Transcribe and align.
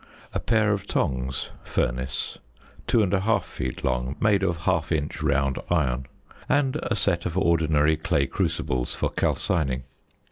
A 0.33 0.39
pair 0.39 0.71
of 0.73 0.87
tongs 0.87 1.51
(furnace) 1.63 2.39
2 2.87 2.97
1/2 3.01 3.43
feet 3.43 3.83
long, 3.83 4.15
made 4.19 4.41
of 4.41 4.61
1/2 4.61 4.91
inch 4.97 5.21
round 5.21 5.59
iron. 5.69 6.07
And 6.49 6.77
a 6.81 6.95
set 6.95 7.27
of 7.27 7.37
ordinary 7.37 7.97
clay 7.97 8.25
crucibles 8.25 8.95
for 8.95 9.11
calcining. 9.11 9.83